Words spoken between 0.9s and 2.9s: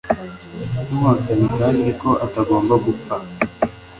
inkotanyi kandi ko agomba